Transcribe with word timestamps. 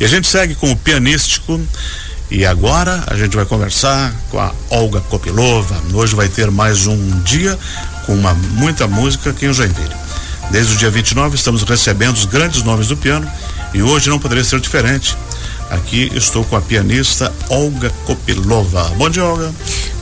E 0.00 0.04
a 0.04 0.08
gente 0.08 0.26
segue 0.26 0.54
com 0.54 0.72
o 0.72 0.76
pianístico 0.76 1.60
e 2.30 2.46
agora 2.46 3.04
a 3.06 3.14
gente 3.16 3.36
vai 3.36 3.44
conversar 3.44 4.14
com 4.30 4.40
a 4.40 4.50
Olga 4.70 4.98
Kopilova. 5.02 5.76
Hoje 5.92 6.14
vai 6.14 6.26
ter 6.26 6.50
mais 6.50 6.86
um 6.86 7.20
dia 7.20 7.58
com 8.06 8.14
uma, 8.14 8.32
muita 8.32 8.88
música 8.88 9.28
aqui 9.28 9.44
em 9.44 9.52
Joinville. 9.52 9.94
Desde 10.50 10.72
o 10.72 10.76
dia 10.78 10.90
29 10.90 11.36
estamos 11.36 11.62
recebendo 11.64 12.16
os 12.16 12.24
grandes 12.24 12.62
nomes 12.62 12.88
do 12.88 12.96
piano 12.96 13.30
e 13.74 13.82
hoje 13.82 14.08
não 14.08 14.18
poderia 14.18 14.42
ser 14.42 14.58
diferente. 14.58 15.14
Aqui 15.68 16.10
estou 16.14 16.44
com 16.44 16.56
a 16.56 16.62
pianista 16.62 17.30
Olga 17.50 17.90
Kopilova. 18.06 18.84
Bom 18.96 19.10
dia, 19.10 19.22
Olga. 19.22 19.52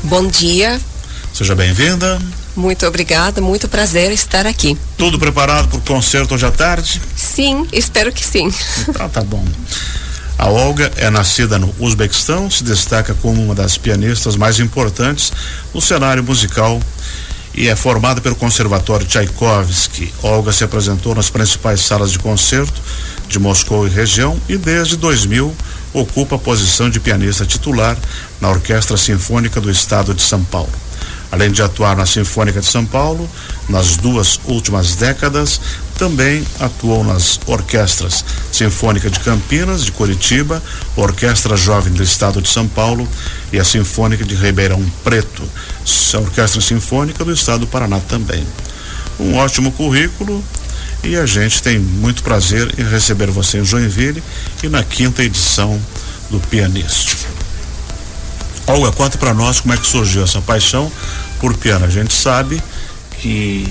Bom 0.04 0.28
dia. 0.28 0.80
Seja 1.34 1.56
bem-vinda. 1.56 2.20
Muito 2.58 2.84
obrigada, 2.88 3.40
muito 3.40 3.68
prazer 3.68 4.10
estar 4.10 4.44
aqui. 4.44 4.76
Tudo 4.96 5.16
preparado 5.16 5.68
para 5.68 5.78
o 5.78 5.80
concerto 5.80 6.34
hoje 6.34 6.44
à 6.44 6.50
tarde? 6.50 7.00
Sim, 7.14 7.64
espero 7.72 8.10
que 8.12 8.26
sim. 8.26 8.52
Então 8.88 9.08
tá 9.08 9.20
bom. 9.20 9.44
A 10.36 10.48
Olga 10.48 10.90
é 10.96 11.08
nascida 11.08 11.56
no 11.56 11.72
Uzbequistão, 11.78 12.50
se 12.50 12.64
destaca 12.64 13.14
como 13.14 13.40
uma 13.40 13.54
das 13.54 13.78
pianistas 13.78 14.34
mais 14.34 14.58
importantes 14.58 15.32
no 15.72 15.80
cenário 15.80 16.24
musical 16.24 16.82
e 17.54 17.68
é 17.68 17.76
formada 17.76 18.20
pelo 18.20 18.34
Conservatório 18.34 19.06
Tchaikovsky. 19.06 20.12
Olga 20.20 20.50
se 20.50 20.64
apresentou 20.64 21.14
nas 21.14 21.30
principais 21.30 21.80
salas 21.82 22.10
de 22.10 22.18
concerto 22.18 22.82
de 23.28 23.38
Moscou 23.38 23.86
e 23.86 23.90
região 23.90 24.36
e 24.48 24.56
desde 24.56 24.96
2000 24.96 25.54
ocupa 25.92 26.34
a 26.34 26.40
posição 26.40 26.90
de 26.90 26.98
pianista 26.98 27.46
titular 27.46 27.96
na 28.40 28.50
Orquestra 28.50 28.96
Sinfônica 28.96 29.60
do 29.60 29.70
Estado 29.70 30.12
de 30.12 30.22
São 30.22 30.42
Paulo. 30.42 30.87
Além 31.30 31.52
de 31.52 31.62
atuar 31.62 31.96
na 31.96 32.06
Sinfônica 32.06 32.60
de 32.60 32.66
São 32.66 32.84
Paulo, 32.86 33.28
nas 33.68 33.96
duas 33.96 34.40
últimas 34.46 34.94
décadas, 34.94 35.60
também 35.98 36.46
atuou 36.58 37.04
nas 37.04 37.38
orquestras 37.46 38.24
Sinfônica 38.50 39.10
de 39.10 39.20
Campinas, 39.20 39.84
de 39.84 39.92
Curitiba, 39.92 40.62
Orquestra 40.96 41.56
Jovem 41.56 41.92
do 41.92 42.02
Estado 42.02 42.40
de 42.40 42.48
São 42.48 42.66
Paulo 42.66 43.06
e 43.52 43.58
a 43.58 43.64
Sinfônica 43.64 44.24
de 44.24 44.34
Ribeirão 44.34 44.82
Preto, 45.04 45.42
a 46.14 46.18
Orquestra 46.18 46.60
Sinfônica 46.60 47.24
do 47.24 47.32
Estado 47.32 47.60
do 47.60 47.66
Paraná 47.66 48.00
também. 48.00 48.46
Um 49.20 49.34
ótimo 49.34 49.72
currículo 49.72 50.42
e 51.02 51.16
a 51.16 51.26
gente 51.26 51.62
tem 51.62 51.78
muito 51.78 52.22
prazer 52.22 52.72
em 52.78 52.88
receber 52.88 53.30
você 53.30 53.58
em 53.58 53.64
Joinville 53.64 54.22
e 54.62 54.68
na 54.68 54.82
quinta 54.82 55.22
edição 55.22 55.80
do 56.30 56.40
Pianista. 56.40 57.37
Olga, 58.68 58.92
conta 58.92 59.18
para 59.18 59.32
nós 59.32 59.60
como 59.60 59.74
é 59.74 59.76
que 59.76 59.86
surgiu 59.86 60.22
essa 60.22 60.40
paixão 60.42 60.92
por 61.40 61.56
piano. 61.56 61.86
A 61.86 61.90
gente 61.90 62.14
sabe 62.14 62.62
que 63.20 63.66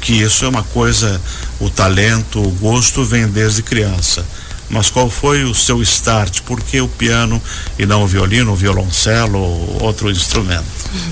que 0.00 0.14
isso 0.14 0.44
é 0.44 0.48
uma 0.48 0.62
coisa, 0.62 1.20
o 1.60 1.68
talento, 1.68 2.42
o 2.42 2.50
gosto 2.52 3.04
vem 3.04 3.28
desde 3.28 3.62
criança. 3.62 4.24
Mas 4.68 4.88
qual 4.88 5.10
foi 5.10 5.44
o 5.44 5.54
seu 5.54 5.82
start? 5.82 6.40
Por 6.42 6.62
que 6.62 6.80
o 6.80 6.86
piano 6.88 7.42
e 7.78 7.84
não 7.84 8.04
o 8.04 8.06
violino, 8.06 8.52
o 8.52 8.56
violoncelo 8.56 9.38
ou 9.38 9.82
outro 9.82 10.10
instrumento? 10.10 10.64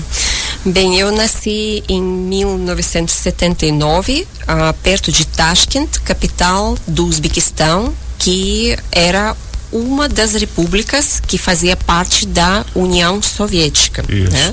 Bem, 0.65 0.99
eu 0.99 1.11
nasci 1.11 1.83
em 1.87 2.01
1979, 2.01 4.21
uh, 4.21 4.25
ah, 4.47 4.73
perto 4.81 5.11
de 5.11 5.25
Tashkent, 5.25 5.99
capital 6.03 6.75
do 6.85 7.05
Uzbequistão, 7.05 7.93
que 8.17 8.77
era 8.91 9.35
uma 9.71 10.07
das 10.09 10.33
repúblicas 10.33 11.21
que 11.25 11.37
fazia 11.37 11.75
parte 11.75 12.25
da 12.25 12.65
União 12.75 13.21
Soviética. 13.21 14.03
Né? 14.07 14.51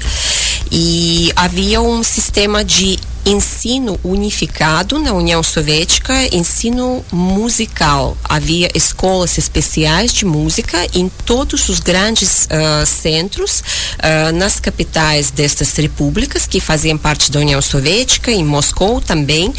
E 0.71 1.33
havia 1.37 1.81
um 1.81 2.03
sistema 2.03 2.65
de 2.65 2.99
ensino 3.27 3.99
unificado 4.05 5.01
na 5.01 5.13
União 5.13 5.43
Soviética, 5.43 6.15
ensino 6.35 7.05
musical. 7.11 8.17
Havia 8.23 8.71
escolas 8.73 9.37
especiais 9.37 10.13
de 10.13 10.25
música 10.25 10.87
em 10.95 11.09
todos 11.25 11.69
os 11.69 11.81
grandes 11.81 12.47
uh, 12.47 12.87
centros, 12.87 13.61
uh, 13.61 14.33
nas 14.37 14.61
capitais 14.61 15.33
destas 15.33 15.75
repúblicas 15.75 16.47
que 16.47 16.61
faziam 16.61 16.97
parte 16.97 17.33
da 17.33 17.41
União 17.41 17.61
Soviética, 17.61 18.31
em 18.31 18.45
Moscou 18.45 19.01
também. 19.01 19.53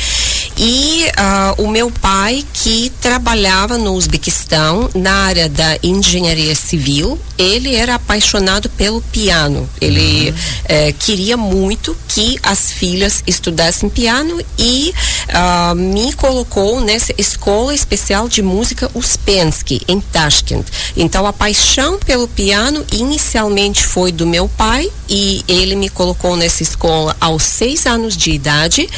E 0.57 1.06
uh, 1.06 1.62
o 1.63 1.68
meu 1.68 1.91
pai, 1.91 2.44
que 2.51 2.91
trabalhava 3.00 3.78
no 3.78 3.94
Uzbequistão 3.94 4.90
na 4.95 5.13
área 5.13 5.47
da 5.47 5.78
engenharia 5.84 6.56
civil, 6.56 7.19
ele 7.38 7.75
era 7.75 7.95
apaixonado 7.95 8.68
pelo 8.69 9.00
piano. 9.00 9.69
Ele 9.79 10.31
uhum. 10.31 10.35
eh, 10.66 10.94
queria 10.97 11.38
muito 11.38 11.95
que 12.07 12.38
as 12.41 12.72
filhas 12.72 13.23
estudassem 13.28 13.90
piano 13.90 14.41
e 14.57 14.91
uh, 15.29 15.75
me 15.75 16.12
colocou 16.13 16.81
nessa 16.81 17.13
escola 17.18 17.75
especial 17.75 18.28
de 18.28 18.41
música 18.41 18.89
Uspensky, 18.95 19.81
em 19.88 20.00
Tashkent. 20.00 20.66
Então, 20.95 21.28
a 21.28 21.34
paixão 21.34 22.00
pelo 22.00 22.28
piano 22.28 22.84
inicialmente 22.91 23.85
foi 23.85 24.12
do 24.12 24.25
meu 24.25 24.50
pai 24.50 24.89
e 25.07 25.44
ele 25.47 25.75
me 25.75 25.89
colocou 25.89 26.35
nessa 26.35 26.63
escola 26.63 27.16
aos 27.22 27.44
seis 27.44 27.85
anos 27.85 28.18
de 28.18 28.31
idade. 28.31 28.89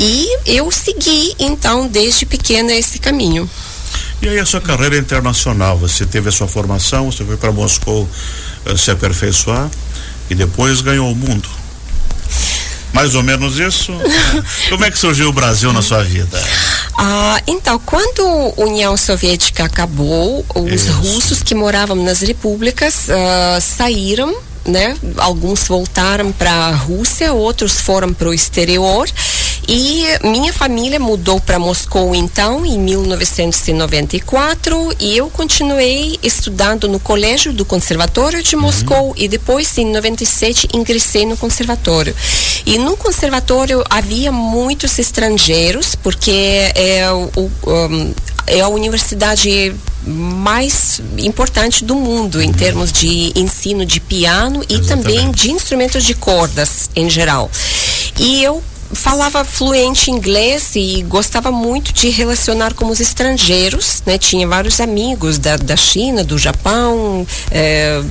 E 0.00 0.28
eu 0.46 0.70
segui, 0.88 1.34
então, 1.38 1.86
desde 1.86 2.24
pequena 2.24 2.72
esse 2.72 2.98
caminho. 2.98 3.48
E 4.22 4.28
aí 4.28 4.38
a 4.38 4.46
sua 4.46 4.60
carreira 4.60 4.96
internacional, 4.96 5.76
você 5.78 6.06
teve 6.06 6.28
a 6.28 6.32
sua 6.32 6.48
formação, 6.48 7.10
você 7.10 7.24
foi 7.24 7.36
para 7.36 7.52
Moscou 7.52 8.08
uh, 8.66 8.78
se 8.78 8.90
aperfeiçoar 8.90 9.70
e 10.30 10.34
depois 10.34 10.80
ganhou 10.80 11.10
o 11.10 11.14
mundo. 11.14 11.48
Mais 12.92 13.14
ou 13.14 13.22
menos 13.22 13.58
isso? 13.58 13.92
Como 14.70 14.84
é 14.84 14.90
que 14.90 14.98
surgiu 14.98 15.28
o 15.28 15.32
Brasil 15.32 15.72
na 15.72 15.82
sua 15.82 16.02
vida? 16.02 16.42
Ah, 16.98 17.40
então, 17.46 17.78
quando 17.78 18.22
a 18.56 18.62
União 18.62 18.96
Soviética 18.96 19.64
acabou, 19.64 20.44
os 20.54 20.72
isso. 20.72 20.92
russos 20.92 21.42
que 21.42 21.54
moravam 21.54 21.96
nas 21.96 22.20
repúblicas 22.22 23.08
uh, 23.08 23.60
saíram 23.60 24.34
né? 24.68 24.96
Alguns 25.16 25.66
voltaram 25.66 26.30
para 26.30 26.52
a 26.52 26.74
Rússia, 26.74 27.32
outros 27.32 27.80
foram 27.80 28.12
para 28.12 28.28
o 28.28 28.34
exterior. 28.34 29.08
E 29.70 30.02
minha 30.24 30.50
família 30.50 30.98
mudou 30.98 31.38
para 31.38 31.58
Moscou 31.58 32.14
então 32.14 32.64
em 32.64 32.78
1994 32.78 34.96
e 34.98 35.14
eu 35.14 35.28
continuei 35.28 36.18
estudando 36.22 36.88
no 36.88 36.98
colégio 36.98 37.52
do 37.52 37.66
Conservatório 37.66 38.42
de 38.42 38.56
Moscou 38.56 39.08
uhum. 39.08 39.14
e 39.14 39.28
depois 39.28 39.76
em 39.76 39.92
97 39.92 40.68
ingressei 40.72 41.26
no 41.26 41.36
conservatório. 41.36 42.16
E 42.64 42.78
no 42.78 42.96
conservatório 42.96 43.84
havia 43.90 44.32
muitos 44.32 44.98
estrangeiros 44.98 45.94
porque 45.94 46.72
é 46.74 47.06
o, 47.12 47.30
um, 47.66 48.14
é 48.46 48.62
a 48.62 48.68
universidade 48.68 49.76
mais 50.06 51.02
importante 51.18 51.84
do 51.84 51.94
mundo 51.94 52.40
em 52.40 52.54
termos 52.54 52.90
de 52.90 53.34
ensino 53.36 53.84
de 53.84 54.00
piano 54.00 54.64
e 54.66 54.76
Exatamente. 54.76 54.88
também 54.88 55.30
de 55.30 55.50
instrumentos 55.50 56.04
de 56.04 56.14
cordas 56.14 56.88
em 56.96 57.10
geral. 57.10 57.50
E 58.18 58.42
eu 58.42 58.62
falava 58.92 59.44
fluente 59.44 60.10
inglês 60.10 60.72
e 60.74 61.02
gostava 61.02 61.50
muito 61.50 61.92
de 61.92 62.08
relacionar 62.08 62.74
com 62.74 62.86
os 62.86 63.00
estrangeiros, 63.00 64.02
né? 64.06 64.18
Tinha 64.18 64.46
vários 64.46 64.80
amigos 64.80 65.38
da, 65.38 65.56
da 65.56 65.76
China, 65.76 66.24
do 66.24 66.38
Japão, 66.38 67.26
eh, 67.50 68.02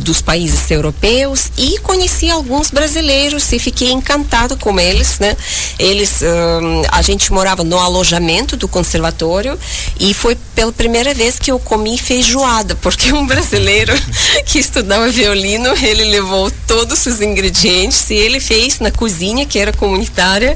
dos 0.00 0.20
países 0.20 0.70
europeus 0.70 1.50
e 1.56 1.78
conheci 1.80 2.30
alguns 2.30 2.70
brasileiros 2.70 3.52
e 3.52 3.58
fiquei 3.58 3.90
encantado 3.92 4.56
com 4.56 4.78
eles, 4.78 5.18
né? 5.18 5.36
Eles, 5.78 6.22
um, 6.22 6.82
a 6.90 7.02
gente 7.02 7.32
morava 7.32 7.62
no 7.62 7.78
alojamento 7.78 8.56
do 8.56 8.66
conservatório 8.66 9.58
e 9.98 10.14
foi 10.14 10.36
pela 10.60 10.72
primeira 10.72 11.14
vez 11.14 11.38
que 11.38 11.50
eu 11.50 11.58
comi 11.58 11.96
feijoada, 11.96 12.76
porque 12.82 13.14
um 13.14 13.26
brasileiro 13.26 13.94
que 14.44 14.58
estudava 14.58 15.08
violino, 15.08 15.70
ele 15.82 16.04
levou 16.04 16.50
todos 16.66 17.06
os 17.06 17.22
ingredientes 17.22 18.10
e 18.10 18.14
ele 18.14 18.38
fez 18.38 18.78
na 18.78 18.90
cozinha, 18.90 19.46
que 19.46 19.58
era 19.58 19.72
comunitária, 19.72 20.54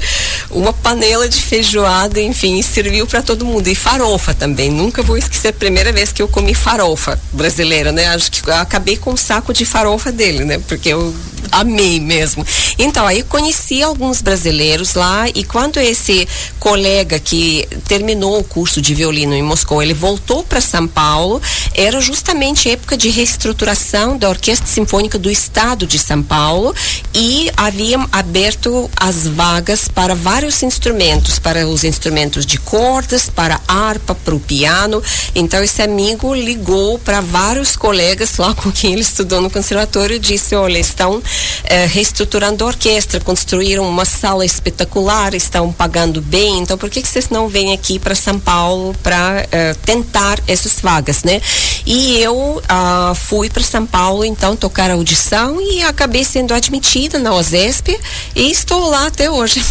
uma 0.50 0.75
panela 0.75 1.26
de 1.26 1.41
feijoada, 1.41 2.20
enfim, 2.20 2.60
serviu 2.60 3.06
para 3.06 3.22
todo 3.22 3.47
mundo. 3.47 3.66
E 3.66 3.75
farofa 3.75 4.34
também. 4.34 4.70
Nunca 4.70 5.03
vou 5.03 5.16
esquecer 5.16 5.48
a 5.48 5.53
primeira 5.54 5.91
vez 5.91 6.12
que 6.12 6.20
eu 6.20 6.28
comi 6.28 6.53
farofa 6.53 7.19
brasileira, 7.32 7.90
né? 7.90 8.08
Acho 8.08 8.31
que 8.31 8.50
acabei 8.50 8.99
com 8.99 9.17
saco 9.17 9.55
de 9.55 9.64
farofa 9.64 10.12
dele, 10.12 10.44
né? 10.44 10.61
Porque 10.69 10.90
eu 10.90 11.14
amei 11.52 12.00
mesmo. 12.00 12.44
Então, 12.79 13.06
aí 13.06 13.23
conheci 13.23 13.82
alguns 13.82 14.20
brasileiros 14.23 14.94
lá 14.94 15.29
e 15.35 15.44
quando 15.44 15.79
esse 15.79 16.26
colega 16.58 17.19
que 17.19 17.67
terminou 17.87 18.38
o 18.38 18.44
curso 18.44 18.81
de 18.81 18.94
violino 18.94 19.35
em 19.35 19.43
Moscou, 19.43 19.82
ele 19.82 19.94
voltou 19.94 20.43
para 20.43 20.61
São 20.61 20.87
Paulo, 20.87 21.41
era 21.75 22.00
justamente 22.00 22.70
época 22.70 22.96
de 22.96 23.11
reestruturação 23.11 24.17
da 24.17 24.29
Orquestra 24.29 24.67
Sinfônica 24.67 25.19
do 25.19 25.31
Estado 25.31 25.87
de 25.87 25.99
São 25.99 26.23
Paulo 26.23 26.75
e 27.14 27.50
haviam 27.56 28.08
aberto 28.11 28.90
as 28.97 29.26
vagas 29.26 29.88
para 29.88 30.14
vários 30.14 30.62
instrumentos, 30.62 31.38
para 31.38 31.67
os 31.67 31.85
instrumentos 31.85 32.47
de 32.47 32.58
cordas, 32.58 33.29
para 33.29 33.61
harpa, 33.69 34.14
para 34.14 34.35
o 34.35 34.40
piano. 34.40 35.02
Então, 35.35 35.62
esse 35.62 35.82
amigo 35.82 36.35
ligou 36.35 36.99
para 36.99 37.20
vários 37.20 37.76
colegas 37.76 38.37
lá 38.38 38.55
com 38.55 38.70
quem 38.73 38.93
ele 38.93 39.02
estudou 39.02 39.40
no 39.40 39.50
conservatório 39.50 40.17
e 40.17 40.19
disse: 40.19 40.55
Olha, 40.55 40.79
estão 40.79 41.23
é, 41.64 41.86
reestruturando 41.86 42.64
a 42.64 42.66
orquestra, 42.66 43.20
construíram 43.20 43.88
uma 43.88 44.04
sala 44.04 44.44
espetacular, 44.44 45.34
estão 45.34 45.72
pagando 45.72 46.20
bem. 46.20 46.58
Então, 46.60 46.76
por 46.76 46.90
que, 46.90 47.02
que 47.02 47.08
vocês 47.08 47.28
não 47.31 47.48
vêm 47.48 47.72
aqui 47.72 47.98
para 47.98 48.14
São 48.14 48.38
Paulo 48.38 48.94
para 49.02 49.46
é, 49.50 49.75
tentar 49.75 50.38
essas 50.46 50.81
vagas, 50.81 51.25
né? 51.25 51.40
E 51.86 52.19
eu 52.19 52.62
ah, 52.69 53.12
fui 53.14 53.48
para 53.48 53.62
São 53.62 53.86
Paulo, 53.86 54.25
então, 54.25 54.56
tocar 54.56 54.90
a 54.90 54.94
audição 54.94 55.60
e 55.60 55.82
acabei 55.82 56.25
sendo 56.25 56.54
admitida 56.54 57.19
na 57.19 57.34
OSESP 57.34 57.98
e 58.34 58.50
estou 58.50 58.88
lá 58.88 59.06
até 59.06 59.30
hoje. 59.30 59.62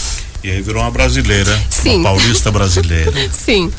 E 0.44 0.50
aí 0.50 0.62
virou 0.62 0.82
uma 0.82 0.92
brasileira, 0.92 1.58
Sim. 1.70 1.98
uma 1.98 2.10
paulista 2.10 2.52
brasileira. 2.52 3.14
Sim. 3.32 3.72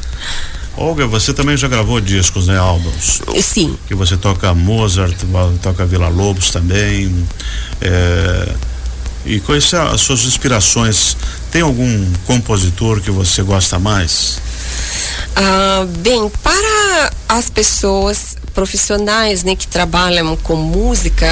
Olga, 0.77 1.07
você 1.07 1.33
também 1.33 1.57
já 1.57 1.69
gravou 1.69 2.01
discos, 2.01 2.49
né, 2.49 2.59
álbuns? 2.59 3.21
Sim. 3.41 3.79
Que 3.87 3.95
você 3.95 4.17
toca 4.17 4.53
Mozart, 4.55 5.15
toca 5.63 5.87
Vila 5.87 6.09
Lobos 6.09 6.51
também. 6.51 7.27
É, 7.81 8.55
e 9.25 9.41
quais 9.41 9.65
são 9.65 9.87
as 9.87 10.01
suas 10.01 10.25
inspirações? 10.25 11.17
Tem 11.51 11.63
algum 11.63 12.13
compositor 12.27 13.01
que 13.01 13.11
você 13.11 13.43
gosta 13.43 13.79
mais? 13.79 14.39
Ah, 15.37 15.87
bem, 15.99 16.31
para 16.43 17.13
as 17.29 17.49
pessoas 17.49 18.37
profissionais 18.55 19.43
né, 19.43 19.57
que 19.57 19.67
trabalham 19.67 20.37
com 20.37 20.55
música, 20.55 21.27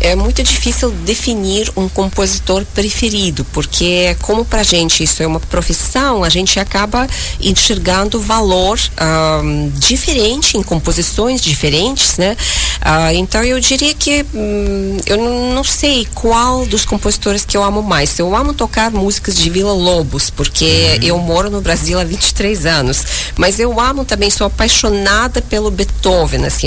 é 0.00 0.14
muito 0.14 0.42
difícil 0.42 0.90
definir 0.90 1.70
um 1.76 1.88
compositor 1.88 2.64
preferido, 2.74 3.44
porque 3.52 4.16
como 4.22 4.44
para 4.44 4.60
a 4.60 4.64
gente 4.64 5.02
isso 5.02 5.22
é 5.22 5.26
uma 5.26 5.40
profissão, 5.40 6.22
a 6.22 6.28
gente 6.28 6.58
acaba 6.60 7.06
enxergando 7.40 8.20
valor 8.20 8.78
uh, 8.78 9.70
diferente 9.72 10.56
em 10.56 10.62
composições 10.62 11.40
diferentes, 11.40 12.16
né? 12.16 12.36
Uh, 12.80 13.14
então 13.14 13.42
eu 13.42 13.58
diria 13.60 13.92
que 13.92 14.24
hum, 14.34 14.96
eu 15.06 15.18
não 15.18 15.64
sei 15.64 16.06
qual 16.14 16.64
dos 16.66 16.84
compositores 16.84 17.44
que 17.44 17.56
eu 17.56 17.62
amo 17.62 17.82
mais. 17.82 18.18
Eu 18.18 18.34
amo 18.34 18.54
tocar 18.54 18.90
músicas 18.90 19.34
de 19.36 19.50
Vila 19.50 19.72
Lobos, 19.72 20.30
porque 20.30 20.98
uhum. 21.00 21.06
eu 21.06 21.18
moro 21.18 21.50
no 21.50 21.60
Brasil 21.60 21.98
há 21.98 22.04
23 22.04 22.66
anos, 22.66 23.04
mas 23.36 23.58
eu 23.58 23.80
amo 23.80 24.04
também, 24.04 24.30
sou 24.30 24.46
apaixonada 24.46 25.42
pelo 25.42 25.70
Beethoven, 25.70 26.44
assim, 26.44 26.59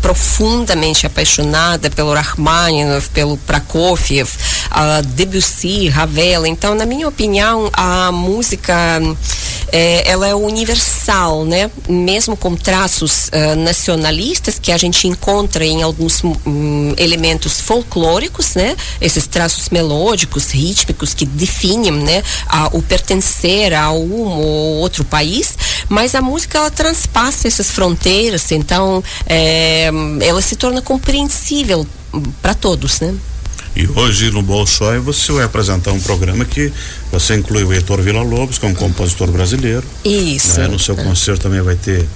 profundamente 0.00 1.06
apaixonada 1.06 1.90
pelo 1.90 2.14
Rachmaninoff, 2.14 3.08
pelo 3.10 3.36
Prokofiev, 3.38 4.30
Debussy, 5.14 5.88
Ravel. 5.88 6.46
Então, 6.46 6.74
na 6.74 6.86
minha 6.86 7.08
opinião, 7.08 7.70
a 7.72 8.10
música 8.12 9.00
é, 9.74 10.08
ela 10.08 10.28
é 10.28 10.34
universal, 10.34 11.44
né? 11.44 11.68
Mesmo 11.88 12.36
com 12.36 12.54
traços 12.54 13.28
uh, 13.28 13.56
nacionalistas 13.56 14.56
que 14.56 14.70
a 14.70 14.78
gente 14.78 15.08
encontra 15.08 15.66
em 15.66 15.82
alguns 15.82 16.22
um, 16.22 16.94
elementos 16.96 17.60
folclóricos, 17.60 18.54
né? 18.54 18.76
Esses 19.00 19.26
traços 19.26 19.70
melódicos, 19.70 20.52
rítmicos 20.52 21.12
que 21.12 21.26
definem, 21.26 21.90
né? 21.90 22.22
A, 22.46 22.68
o 22.68 22.80
pertencer 22.80 23.74
a 23.74 23.90
um 23.90 24.38
ou 24.38 24.76
outro 24.78 25.04
país, 25.04 25.58
mas 25.88 26.14
a 26.14 26.22
música 26.22 26.58
ela 26.58 26.70
transpassa 26.70 27.48
essas 27.48 27.68
fronteiras, 27.70 28.52
então 28.52 29.02
é, 29.26 29.33
ela 30.20 30.42
se 30.42 30.56
torna 30.56 30.82
compreensível 30.82 31.86
para 32.42 32.54
todos, 32.54 33.00
né? 33.00 33.14
E 33.76 33.88
hoje 33.88 34.30
no 34.30 34.40
Bolshoi 34.40 35.00
você 35.00 35.32
vai 35.32 35.44
apresentar 35.44 35.90
um 35.92 36.00
programa 36.00 36.44
que 36.44 36.72
você 37.10 37.34
inclui 37.34 37.64
o 37.64 37.72
Heitor 37.72 38.00
Villa-Lobos, 38.00 38.56
que 38.56 38.64
é 38.64 38.68
um 38.68 38.74
compositor 38.74 39.28
brasileiro. 39.32 39.84
Isso. 40.04 40.60
Né? 40.60 40.68
No 40.68 40.78
seu 40.78 40.94
concerto 40.94 41.42
também 41.42 41.60
vai 41.60 41.74
ter 41.74 42.06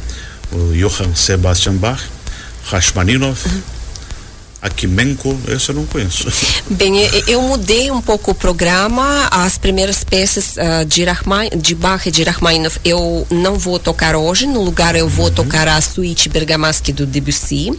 o 0.53 0.73
Johann 0.73 1.17
Sebastian 1.17 1.75
Bach, 1.75 2.01
Rachmaninoff. 2.65 3.49
Uhum 3.49 3.78
Akimenko, 4.61 5.39
esse 5.49 5.69
eu 5.69 5.77
não 5.77 5.87
conheço. 5.87 6.27
Bem, 6.69 6.99
eu 7.29 7.41
mudei 7.43 7.93
um 7.93 8.01
pouco 8.01 8.33
o 8.33 8.35
programa. 8.35 9.29
As 9.31 9.57
primeiras 9.57 10.03
peças 10.03 10.57
uh, 10.57 10.85
de, 10.85 11.05
Rachman, 11.05 11.49
de 11.57 11.77
Bach 11.77 12.05
e 12.07 12.11
de 12.11 12.25
Rachmaninoff 12.25 12.81
eu 12.85 13.25
não 13.31 13.57
vou 13.57 13.79
tocar 13.79 14.17
hoje. 14.17 14.47
No 14.47 14.63
lugar 14.63 14.97
eu 14.97 15.09
vou 15.09 15.27
uhum. 15.27 15.33
tocar 15.33 15.69
a 15.69 15.81
suíte 15.81 16.29
Bergamaschi 16.29 16.93
do 16.93 17.07
Debussy. 17.07 17.71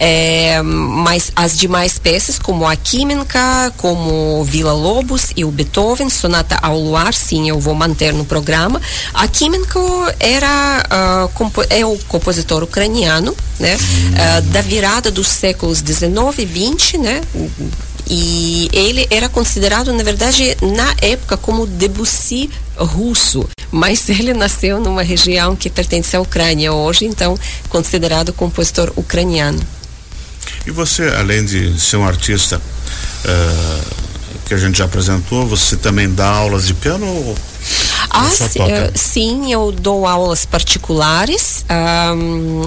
É, 0.00 0.60
mas 0.62 1.30
as 1.36 1.56
demais 1.56 1.98
peças, 1.98 2.38
como 2.38 2.66
a 2.66 2.74
Kimenka, 2.74 3.72
como 3.76 4.42
Vila 4.44 4.72
Lobos 4.72 5.32
e 5.36 5.44
o 5.44 5.50
Beethoven, 5.50 6.08
Sonata 6.08 6.58
ao 6.60 6.78
Luar, 6.78 7.12
sim, 7.14 7.48
eu 7.48 7.60
vou 7.60 7.74
manter 7.74 8.12
no 8.12 8.24
programa. 8.24 8.80
A 9.14 9.28
era 10.18 11.30
uh, 11.30 11.64
é 11.70 11.86
o 11.86 11.96
compositor 12.08 12.62
ucraniano, 12.64 13.36
né? 13.58 13.76
Uh, 13.76 14.42
da 14.50 14.60
virada 14.60 15.10
dos 15.10 15.28
séculos 15.28 15.80
19 15.80 16.07
20, 16.44 16.98
né? 16.98 17.20
E 18.10 18.68
ele 18.72 19.06
era 19.10 19.28
considerado, 19.28 19.92
na 19.92 20.02
verdade, 20.02 20.56
na 20.62 20.94
época, 21.02 21.36
como 21.36 21.66
Debussy 21.66 22.50
russo, 22.76 23.48
mas 23.70 24.08
ele 24.08 24.32
nasceu 24.32 24.80
numa 24.80 25.02
região 25.02 25.54
que 25.54 25.68
pertence 25.68 26.16
à 26.16 26.20
Ucrânia 26.20 26.72
hoje, 26.72 27.04
então 27.04 27.38
considerado 27.68 28.32
compositor 28.32 28.92
ucraniano. 28.96 29.60
E 30.66 30.70
você, 30.70 31.08
além 31.08 31.44
de 31.44 31.78
ser 31.78 31.96
um 31.96 32.06
artista 32.06 32.58
uh, 32.58 34.07
que 34.48 34.54
a 34.54 34.58
gente 34.58 34.78
já 34.78 34.86
apresentou, 34.86 35.46
você 35.46 35.76
também 35.76 36.10
dá 36.10 36.26
aulas 36.26 36.66
de 36.66 36.74
piano 36.74 37.06
ou 37.06 37.36
ah, 38.10 38.30
sim, 38.30 38.58
uh, 38.60 38.92
sim, 38.94 39.52
eu 39.52 39.70
dou 39.70 40.06
aulas 40.06 40.46
particulares 40.46 41.64
um, 42.16 42.66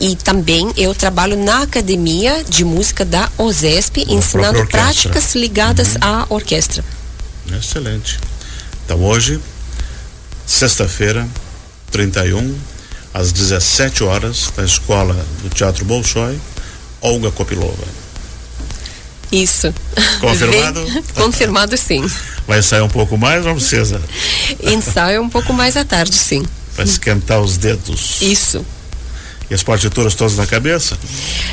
e 0.00 0.16
também 0.16 0.72
eu 0.76 0.92
trabalho 0.94 1.36
na 1.36 1.62
academia 1.62 2.42
de 2.42 2.64
música 2.64 3.04
da 3.04 3.30
OSESP, 3.38 4.04
Na 4.04 4.14
ensinando 4.14 4.66
práticas 4.66 5.34
ligadas 5.36 5.94
uhum. 5.94 6.00
à 6.02 6.26
orquestra. 6.28 6.84
Excelente. 7.56 8.18
Então 8.84 9.02
hoje, 9.04 9.40
sexta-feira, 10.44 11.26
31, 11.92 12.54
às 13.14 13.30
17 13.30 14.02
horas, 14.02 14.52
na 14.56 14.64
escola 14.64 15.14
do 15.42 15.48
Teatro 15.50 15.84
Bolshoi, 15.84 16.38
Olga 17.00 17.30
Kopilova. 17.30 18.03
Isso. 19.42 19.74
Confirmado? 20.20 20.86
Confirmado 21.14 21.76
sim. 21.76 22.04
Vai 22.46 22.62
sair 22.62 22.82
um 22.82 22.88
pouco 22.88 23.18
mais, 23.18 23.44
não 23.44 23.56
precisa? 23.56 24.00
Ensaio 24.62 25.22
um 25.22 25.28
pouco 25.28 25.52
mais 25.52 25.76
à 25.76 25.84
tarde, 25.84 26.14
sim. 26.14 26.44
Para 26.76 26.84
esquentar 26.84 27.40
os 27.40 27.56
dedos. 27.56 28.22
Isso. 28.22 28.64
E 29.50 29.54
as 29.54 29.62
partituras 29.62 30.14
todas 30.14 30.36
na 30.36 30.46
cabeça? 30.46 30.96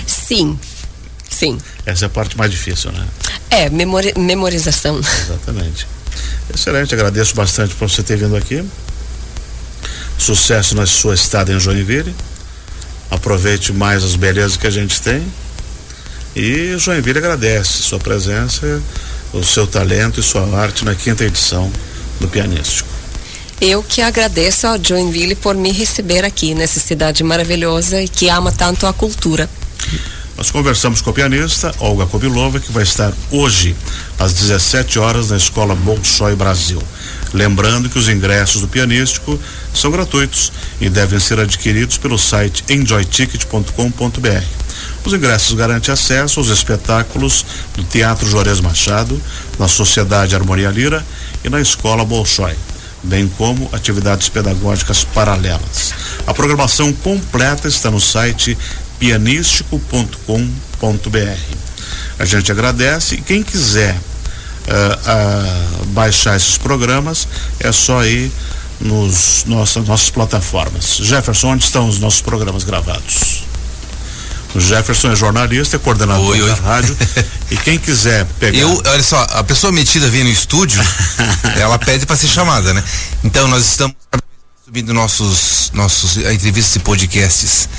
Sim. 0.06 0.60
Sim. 1.28 1.58
Essa 1.84 2.06
é 2.06 2.08
a 2.08 2.10
parte 2.10 2.38
mais 2.38 2.52
difícil, 2.52 2.92
né? 2.92 3.08
É, 3.50 3.70
memori 3.70 4.14
memorização. 4.16 5.00
Exatamente. 5.00 5.88
Excelente, 6.54 6.94
agradeço 6.94 7.34
bastante 7.34 7.74
por 7.74 7.90
você 7.90 8.04
ter 8.04 8.18
vindo 8.18 8.36
aqui. 8.36 8.64
Sucesso 10.20 10.76
na 10.76 10.86
sua 10.86 11.16
estada 11.16 11.52
em 11.52 11.60
Joinville. 11.60 12.14
Aproveite 13.10 13.74
mais 13.74 14.04
as 14.04 14.16
belezas 14.16 14.56
que 14.56 14.68
a 14.68 14.72
gente 14.72 15.02
tem. 15.02 15.26
E 16.36 16.78
Joinville 16.78 17.20
agradece 17.20 17.84
sua 17.84 18.00
presença 18.00 18.82
o 19.34 19.44
seu 19.44 19.66
talento 19.66 20.20
e 20.20 20.24
sua 20.24 20.44
arte 20.58 20.84
na 20.84 20.94
quinta 20.94 21.24
edição 21.24 21.72
do 22.20 22.28
Pianístico. 22.28 22.90
Eu 23.60 23.84
que 23.84 24.02
agradeço 24.02 24.68
ao 24.68 24.84
Joinville 24.84 25.36
por 25.36 25.56
me 25.56 25.72
receber 25.72 26.26
aqui 26.26 26.56
nessa 26.56 26.80
cidade 26.80 27.24
maravilhosa 27.24 28.02
e 28.02 28.10
que 28.10 28.28
ama 28.28 28.52
tanto 28.52 28.88
a 28.88 28.94
cultura. 28.94 29.50
Nós 30.36 30.50
conversamos 30.50 31.02
com 31.02 31.12
a 31.12 31.14
pianista 31.14 31.72
Olga 31.78 32.08
Kobilova, 32.08 32.60
que 32.60 32.72
vai 32.72 32.82
estar 32.82 33.14
hoje 33.30 33.76
às 34.18 34.34
17 34.34 34.98
horas 34.98 35.30
na 35.30 35.38
Escola 35.38 35.76
Bolshoi 35.76 36.36
Brasil. 36.36 36.82
Lembrando 37.32 37.90
que 37.90 38.00
os 38.00 38.10
ingressos 38.10 38.62
do 38.62 38.68
pianístico 38.68 39.40
são 39.74 39.92
gratuitos 39.92 40.52
e 40.80 40.90
devem 40.90 41.20
ser 41.20 41.40
adquiridos 41.40 41.98
pelo 42.00 42.18
site 42.18 42.64
enjoyticket.com.br. 42.68 44.61
Os 45.04 45.14
ingressos 45.14 45.54
garantem 45.54 45.92
acesso 45.92 46.40
aos 46.40 46.50
espetáculos 46.50 47.44
do 47.76 47.84
Teatro 47.84 48.30
Juarez 48.30 48.60
Machado, 48.60 49.20
na 49.58 49.68
Sociedade 49.68 50.36
Harmonia 50.36 50.70
Lira 50.70 51.04
e 51.44 51.50
na 51.50 51.60
Escola 51.60 52.06
Bolshoi, 52.06 52.56
bem 53.04 53.28
como 53.28 53.68
atividades 53.74 54.30
pedagógicas 54.30 55.04
paralelas. 55.04 55.94
A 56.28 56.34
programação 56.34 56.94
completa 56.94 57.68
está 57.68 57.90
no 57.90 58.00
site 58.00 58.56
pianístico.com.br. 59.00 61.56
A 62.20 62.26
gente 62.26 62.52
agradece 62.52 63.16
e 63.16 63.22
quem 63.22 63.42
quiser 63.42 63.96
uh, 63.96 65.82
uh, 65.82 65.86
baixar 65.88 66.36
esses 66.36 66.60
programas 66.60 67.28
é 67.60 67.72
só 67.72 68.06
ir 68.06 68.32
nos 68.80 69.46
nossas 69.46 69.88
nossas 69.88 70.12
plataformas. 70.12 70.98
Jefferson, 70.98 71.54
onde 71.54 71.64
estão 71.64 71.88
os 71.88 72.00
nossos 72.00 72.22
programas 72.22 72.64
gravados? 72.64 73.41
O 74.54 74.60
Jefferson 74.60 75.12
é 75.12 75.16
jornalista, 75.16 75.78
é 75.78 75.80
coordenador 75.80 76.26
oi, 76.28 76.42
oi. 76.42 76.50
da 76.50 76.56
rádio. 76.56 76.98
e 77.50 77.58
quem 77.58 77.78
quiser 77.80 78.26
pegar. 78.40 78.58
Eu, 78.58 78.82
olha 78.86 79.04
só, 79.04 79.22
a 79.32 79.44
pessoa 79.44 79.72
metida 79.72 80.10
vem 80.10 80.24
no 80.24 80.30
estúdio, 80.30 80.82
ela 81.56 81.80
pede 81.80 82.06
para 82.06 82.16
ser 82.18 82.28
chamada, 82.28 82.74
né? 82.74 82.84
Então 83.24 83.48
nós 83.48 83.66
estamos 83.66 83.96
subindo 84.66 84.94
nossos, 84.94 85.72
nossos 85.74 86.18
entrevistas 86.18 86.76
e 86.76 86.80
podcasts 86.80 87.70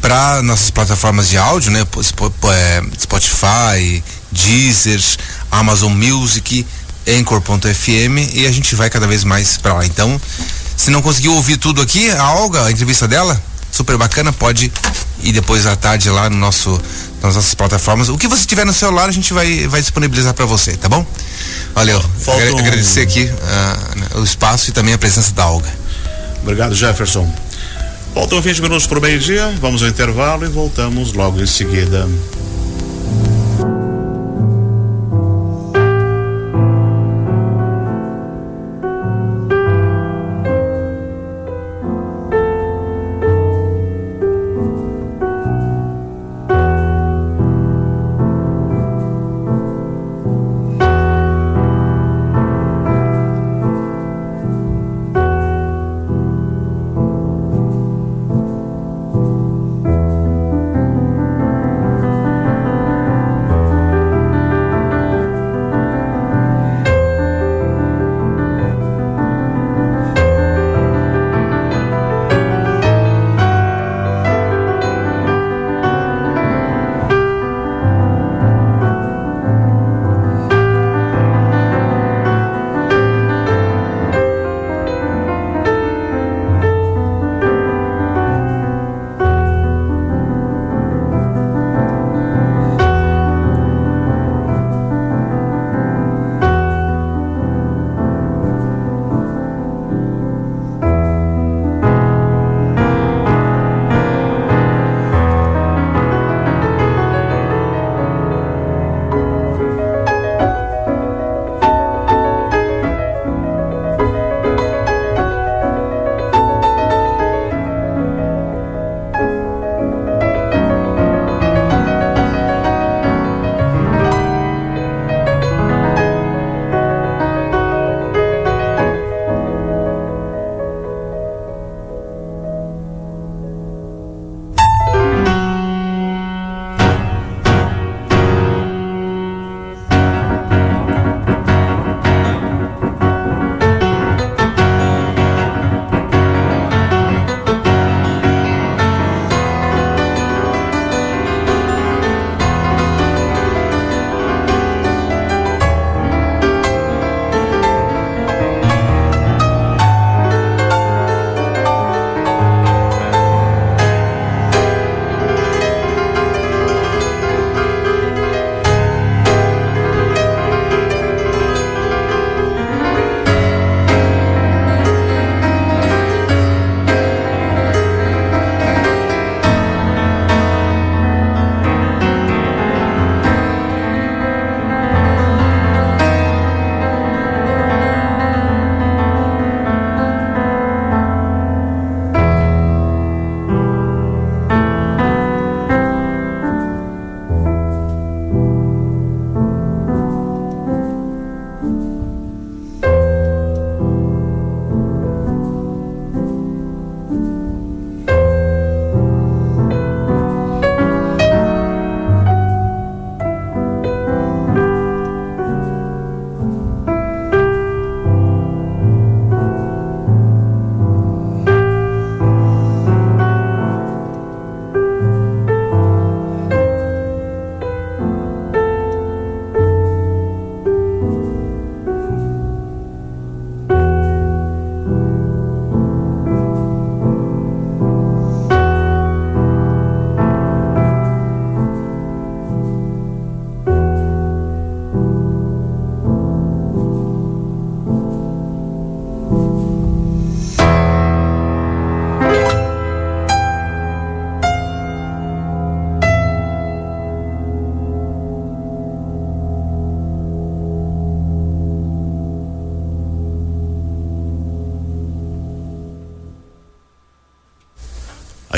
para 0.00 0.42
nossas 0.42 0.70
plataformas 0.70 1.28
de 1.28 1.38
áudio, 1.38 1.70
né? 1.70 1.80
É, 1.80 2.98
Spotify, 2.98 4.02
Deezer, 4.30 5.00
Amazon 5.50 5.92
Music, 5.92 6.66
Anchor.fm 7.06 8.18
e 8.34 8.46
a 8.46 8.52
gente 8.52 8.74
vai 8.74 8.90
cada 8.90 9.06
vez 9.06 9.24
mais 9.24 9.56
para 9.56 9.74
lá. 9.74 9.86
Então, 9.86 10.20
se 10.76 10.90
não 10.90 11.02
conseguiu 11.02 11.34
ouvir 11.34 11.56
tudo 11.56 11.80
aqui, 11.82 12.10
a 12.10 12.30
Olga, 12.32 12.64
a 12.64 12.70
entrevista 12.70 13.06
dela, 13.06 13.40
super 13.80 13.96
bacana, 13.96 14.30
pode 14.30 14.70
ir 15.22 15.32
depois 15.32 15.66
à 15.66 15.74
tarde 15.74 16.10
lá 16.10 16.28
no 16.28 16.36
nosso 16.36 16.70
nas 17.22 17.34
nossas 17.34 17.54
plataformas. 17.54 18.08
O 18.08 18.16
que 18.16 18.28
você 18.28 18.46
tiver 18.46 18.64
no 18.64 18.72
celular, 18.72 19.08
a 19.08 19.12
gente 19.12 19.32
vai, 19.32 19.66
vai 19.66 19.80
disponibilizar 19.80 20.32
para 20.32 20.46
você, 20.46 20.76
tá 20.76 20.88
bom? 20.88 21.04
Valeu. 21.74 22.02
Faltam... 22.18 22.58
Agradecer 22.58 23.00
aqui 23.00 23.24
uh, 23.24 24.20
o 24.20 24.24
espaço 24.24 24.70
e 24.70 24.72
também 24.72 24.94
a 24.94 24.98
presença 24.98 25.32
da 25.32 25.46
Olga. 25.46 25.68
Obrigado, 26.42 26.74
Jefferson. 26.74 27.30
Faltam 28.14 28.40
20 28.40 28.62
minutos 28.62 28.86
para 28.86 28.98
o 28.98 29.02
meio-dia, 29.02 29.54
vamos 29.60 29.82
ao 29.82 29.88
intervalo 29.88 30.44
e 30.44 30.48
voltamos 30.48 31.12
logo 31.12 31.40
em 31.40 31.46
seguida. 31.46 32.08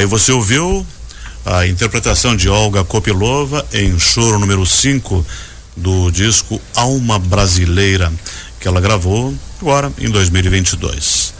Aí 0.02 0.06
você 0.06 0.32
ouviu 0.32 0.84
a 1.46 1.64
interpretação 1.64 2.34
de 2.34 2.48
Olga 2.48 2.82
Kopilova 2.82 3.64
em 3.72 3.96
choro 4.00 4.36
número 4.36 4.66
5 4.66 5.24
do 5.76 6.10
disco 6.10 6.60
Alma 6.74 7.20
Brasileira, 7.20 8.12
que 8.58 8.66
ela 8.66 8.80
gravou 8.80 9.32
agora 9.60 9.92
em 10.00 10.10
2022. 10.10 11.32